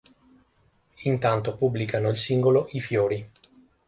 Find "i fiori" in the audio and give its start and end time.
2.71-3.29